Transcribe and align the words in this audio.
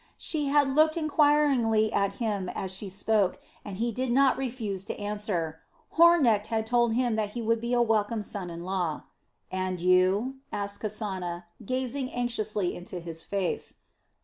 She 0.17 0.47
had 0.47 0.73
looked 0.75 0.97
enquiringly 0.97 1.93
at 1.93 2.13
him 2.13 2.49
as 2.49 2.71
she 2.71 2.89
spoke, 2.89 3.39
and 3.63 3.77
he 3.77 3.91
did 3.91 4.11
not 4.11 4.35
refuse 4.35 4.83
to 4.85 4.99
answer 4.99 5.59
Hornecht 5.95 6.47
had 6.47 6.65
told 6.65 6.93
him 6.93 7.15
that 7.17 7.33
he 7.33 7.41
would 7.43 7.61
be 7.61 7.73
a 7.73 7.83
welcome 7.83 8.23
son 8.23 8.49
in 8.49 8.63
law. 8.63 9.03
"And 9.51 9.79
you?" 9.79 10.37
asked 10.51 10.79
Kasana, 10.81 11.43
gazing 11.63 12.11
anxiously 12.13 12.75
into 12.75 12.99
his 12.99 13.21
face. 13.21 13.75